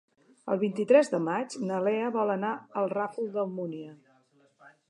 El 0.53 0.59
vint-i-tres 0.63 1.11
de 1.15 1.19
maig 1.25 1.57
na 1.71 1.81
Lea 1.89 2.09
vol 2.17 2.35
anar 2.39 2.57
al 2.83 2.91
Ràfol 2.97 3.33
d'Almúnia. 3.37 3.93